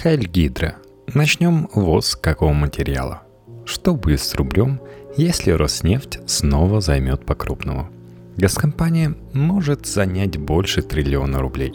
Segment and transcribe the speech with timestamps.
[0.00, 0.76] Хайльгидра.
[1.12, 3.22] Начнем ВОЗ какого материала.
[3.64, 4.80] Что будет с рублем,
[5.16, 7.88] если Роснефть снова займет по-крупному?
[8.36, 11.72] Газкомпания может занять больше триллиона рублей.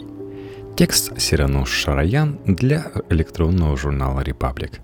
[0.74, 4.80] Текст Сирануш Шараян для электронного журнала «Репаблик».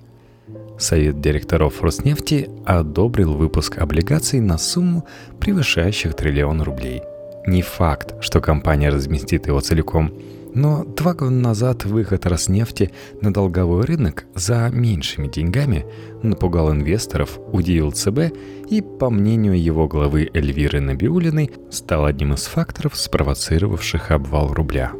[0.78, 5.06] Совет директоров Роснефти одобрил выпуск облигаций на сумму,
[5.40, 7.00] превышающих триллион рублей.
[7.46, 10.12] Не факт, что компания разместит его целиком,
[10.54, 12.90] но два года назад выход Роснефти
[13.20, 15.86] на долговой рынок за меньшими деньгами
[16.22, 18.32] напугал инвесторов, удивил ЦБ
[18.68, 24.92] и, по мнению его главы Эльвиры Набиулиной, стал одним из факторов, спровоцировавших обвал рубля.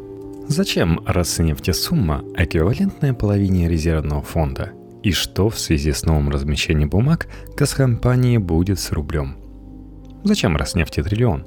[0.48, 4.72] Зачем Роснефти сумма, эквивалентная половине резервного фонда–
[5.02, 9.36] и что в связи с новым размещением бумаг газкомпании будет с рублем.
[10.24, 11.46] Зачем Роснефти триллион?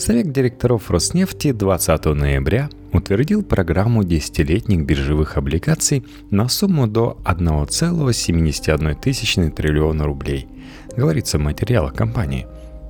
[0.00, 10.06] Совет директоров Роснефти 20 ноября утвердил программу десятилетних биржевых облигаций на сумму до 1,71 триллиона
[10.06, 10.48] рублей,
[10.96, 12.46] говорится в материалах компании.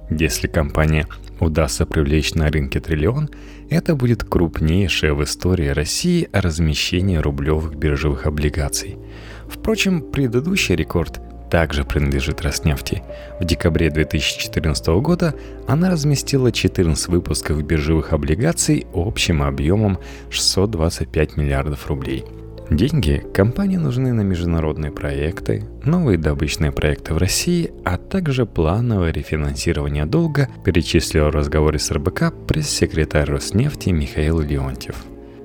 [0.09, 1.09] Если компания
[1.41, 3.29] удастся привлечь на рынке триллион,
[3.71, 8.99] это будет крупнейшее в истории России размещение рублевых биржевых облигаций–
[9.51, 11.21] Впрочем, предыдущий рекорд
[11.51, 13.03] также принадлежит Роснефти.
[13.41, 15.35] В декабре 2014 года
[15.67, 19.99] она разместила 14 выпусков биржевых облигаций общим объемом
[20.31, 22.25] 625 миллиардов рублей.
[22.71, 30.07] Деньги компании нужны на международные проекты, новые добычные проекты в России, а также плановое рефинансирование
[30.07, 34.95] долга, перечислил в разговоре с РБК пресс-секретарь Роснефти Михаил Леонтьев.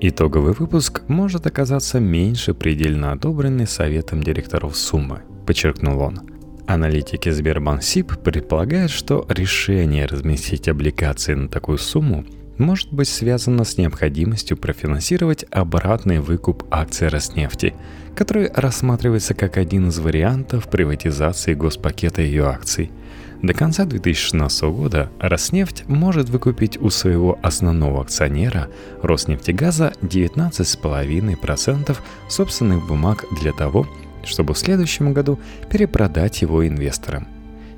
[0.00, 6.20] Итоговый выпуск может оказаться меньше предельно одобренной советом директоров суммы, подчеркнул он.
[6.66, 12.24] Аналитики Сбербанк СИП предполагают, что решение разместить облигации на такую сумму
[12.58, 17.74] может быть связано с необходимостью профинансировать обратный выкуп акций Роснефти,
[18.16, 22.90] который рассматривается как один из вариантов приватизации госпакета ее акций–
[23.42, 28.68] до конца 2016 года Роснефть может выкупить у своего основного акционера
[29.02, 31.96] Роснефтегаза 19,5%
[32.28, 33.86] собственных бумаг для того,
[34.26, 35.38] чтобы в следующем году
[35.70, 37.28] перепродать его инвесторам.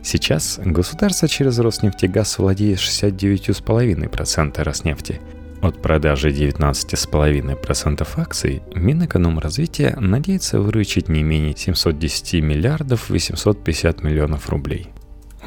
[0.03, 5.21] Сейчас государство через Роснефтегаз владеет 69,5% Роснефти.
[5.61, 14.93] От продажи 19,5% акций Минэкономразвития надеется выручить не менее 710 миллиардов 850 миллионов рублей.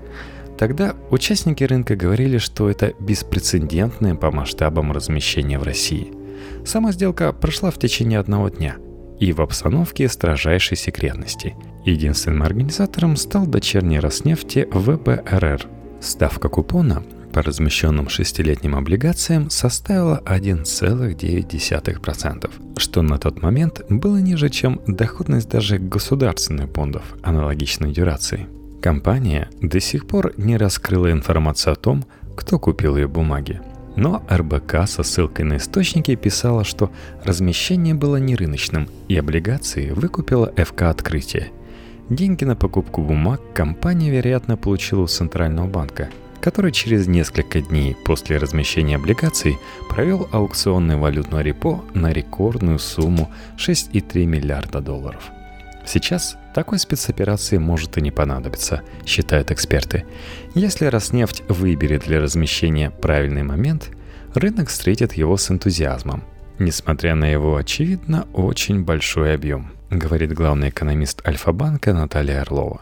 [0.57, 6.13] Тогда участники рынка говорили, что это беспрецедентное по масштабам размещение в России.
[6.65, 8.77] Сама сделка прошла в течение одного дня
[9.19, 11.55] и в обстановке строжайшей секретности.
[11.85, 15.67] Единственным организатором стал дочерний Роснефти ВБРР–
[16.03, 17.01] Ставка купона
[17.31, 25.77] по размещенным шестилетним облигациям составила 1,9%, что на тот момент было ниже, чем доходность даже
[25.77, 28.47] государственных бондов аналогичной дюрации.
[28.81, 32.03] Компания до сих пор не раскрыла информацию о том,
[32.35, 33.61] кто купил ее бумаги.
[33.95, 36.91] Но РБК со ссылкой на источники писала, что
[37.23, 41.51] размещение было нерыночным, и облигации выкупила ФК «Открытие»,
[42.09, 46.09] Деньги на покупку бумаг компания, вероятно, получила у Центрального банка.
[46.41, 49.57] который через несколько дней после размещения облигаций
[49.89, 55.31] провел аукционный валютный репо на рекордную сумму 6,3 миллиарда долларов.
[55.85, 60.05] Сейчас такой спецоперации может и не понадобиться, считают эксперты.
[60.55, 63.89] Если Роснефть выберет для размещения правильный момент,
[64.33, 66.23] рынок встретит его с энтузиазмом,
[66.59, 72.81] несмотря на его, очевидно, очень большой объем, говорит главный экономист Альфа-банка Наталья Орлова.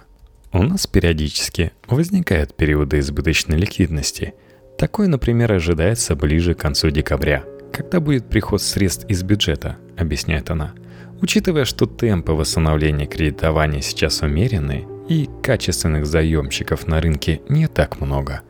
[0.53, 4.33] У нас периодически возникают периоды избыточной ликвидности.
[4.77, 10.73] Такой, например, ожидается ближе к концу декабря, когда будет приход средств из бюджета, объясняет она.
[11.21, 18.41] Учитывая, что темпы восстановления кредитования сейчас умеренные и качественных заемщиков на рынке не так много,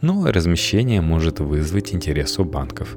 [0.00, 2.96] новое размещение может вызвать интерес у банков.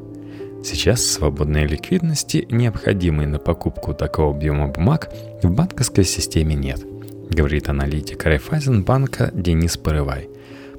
[0.64, 6.86] Сейчас свободной ликвидности, необходимой на покупку такого объема бумаг, в банковской системе нет–
[7.34, 10.30] говорит аналитик Райфайзенбанка Денис Порывай.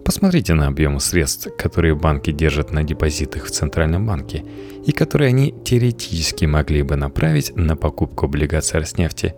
[0.04, 4.44] Посмотрите на объемы средств, которые банки держат на депозитах в Центральном банке
[4.84, 9.34] и которые они теоретически могли бы направить на покупку облигаций Роснефти.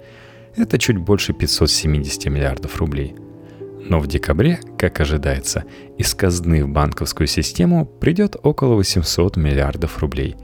[0.57, 3.15] Это чуть больше 570 миллиардов рублей.
[3.89, 5.63] Но в декабре, как ожидается,
[5.99, 10.35] из казны в банковскую систему придет около 800 миллиардов рублей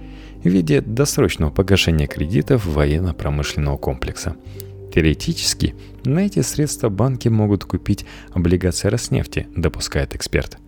[0.45, 4.37] в виде досрочного погашения кредитов военно-промышленного комплекса–
[4.93, 5.75] Теоретически,
[6.05, 10.59] на эти средства банки могут купить облигации Роснефти, допускает эксперт.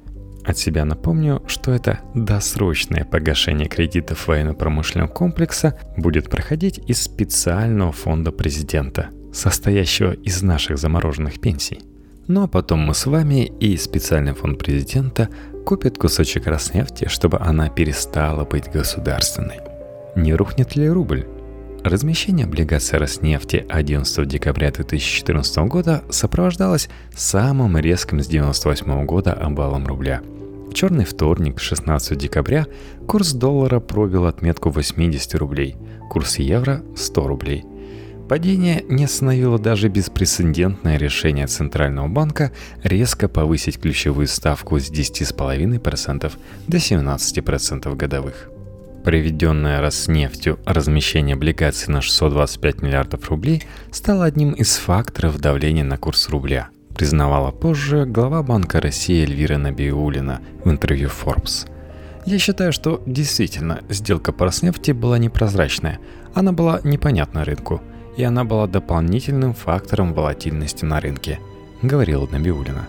[0.44, 8.30] От себя напомню, что это досрочное погашение кредитов военно-промышленного комплекса будет проходить из специального фонда
[8.30, 11.80] президента, состоящего из наших замороженных пенсий.
[12.26, 15.28] Ну а потом мы с вами и специальный фонд президента
[15.66, 19.60] купят кусочек Роснефти, чтобы она перестала быть государственной.
[20.16, 21.26] Не рухнет ли рубль?
[21.84, 30.22] Размещение облигаций Роснефти 11 декабря 2014 года сопровождалось самым резким с 1998 года обвалом рубля.
[30.70, 32.66] В черный вторник, 16 декабря,
[33.06, 35.76] курс доллара пробил отметку 80 рублей,
[36.08, 37.64] курс евро– 100 рублей.
[38.30, 42.50] Падение не остановило даже беспрецедентное решение Центрального банка
[42.82, 46.32] резко повысить ключевую ставку с 10,5%
[46.66, 48.53] до 17% годовых.
[49.04, 56.30] Проведенное Роснефтью размещение облигаций на 625 миллиардов рублей стало одним из факторов давления на курс
[56.30, 61.68] рубля, признавала позже глава Банка России Эльвира Набиулина в интервью Forbes.
[62.24, 65.98] Я считаю, что действительно сделка по Роснефти была непрозрачная,
[66.32, 67.82] она была непонятна рынку,
[68.16, 71.40] и она была дополнительным фактором волатильности на рынке,
[71.82, 72.88] говорила Набиулина.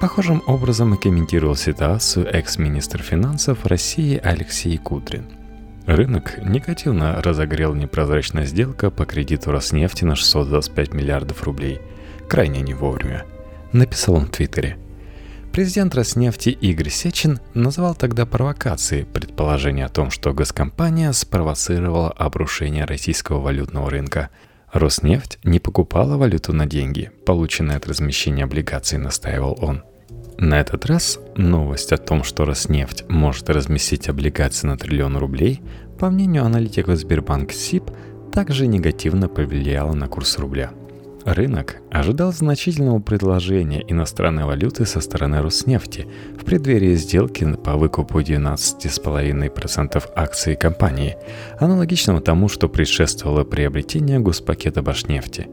[0.00, 5.24] Похожим образом комментировал ситуацию экс-министр финансов России Алексей Кудрин.
[5.86, 11.80] Рынок негативно разогрел непрозрачная сделка по кредиту Роснефти на 625 миллиардов рублей.
[12.28, 13.24] Крайне не вовремя.
[13.72, 14.76] Написал он в Твиттере.
[15.50, 23.40] Президент Роснефти Игорь Сечин назвал тогда провокацией предположение о том, что госкомпания спровоцировала обрушение российского
[23.40, 24.28] валютного рынка–
[24.72, 29.82] Роснефть не покупала валюту на деньги, полученные от размещения облигаций, настаивал он.
[30.38, 35.62] На этот раз новость о том, что Роснефть может разместить облигации на триллион рублей,
[35.98, 37.90] по мнению аналитиков Сбербанк СИП,
[38.32, 40.72] также негативно повлияла на курс рубля–
[41.26, 46.06] Рынок ожидал значительного предложения иностранной валюты со стороны Роснефти
[46.38, 51.16] в преддверии сделки по выкупу 12,5% акций компании,
[51.58, 55.48] аналогичного тому, что предшествовало приобретение госпакета Башнефти,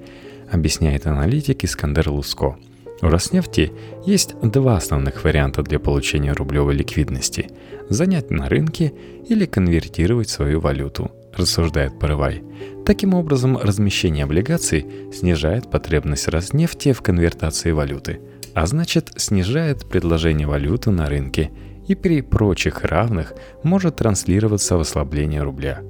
[0.51, 2.55] объясняет аналитик Искандер Луско.
[3.01, 3.73] У Роснефти
[4.05, 7.49] есть два основных варианта для получения рублевой ликвидности–
[7.89, 8.93] занять на рынке
[9.27, 12.43] или конвертировать свою валюту– рассуждает Порывай.
[12.85, 18.19] Таким образом, размещение облигаций снижает потребность Роснефти в конвертации валюты,
[18.53, 21.51] а значит снижает предложение валюты на рынке
[21.87, 25.81] и при прочих равных может транслироваться в ослабление рубля.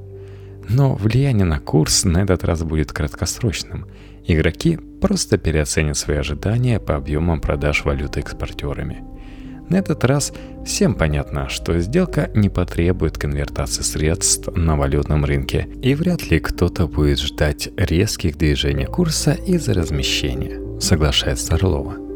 [0.69, 3.87] Но влияние на курс на этот раз будет краткосрочным.
[4.25, 9.03] Игроки просто переоценят свои ожидания по объемам продаж валюты экспортерами–
[9.69, 10.33] на этот раз
[10.65, 16.87] всем понятно, что сделка не потребует конвертации средств на валютном рынке, и вряд ли кто-то
[16.87, 22.12] будет ждать резких движений курса из-за размещения, соглашается Орлова.